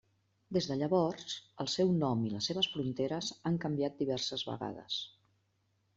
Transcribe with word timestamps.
Des 0.55 0.67
de 0.69 0.77
llavors, 0.79 1.35
el 1.65 1.69
seu 1.73 1.91
nom 1.99 2.25
i 2.29 2.33
les 2.33 2.49
seves 2.51 2.71
fronteres 2.77 3.31
han 3.51 3.63
canviat 3.67 4.01
diverses 4.03 4.51
vegades. 4.53 4.99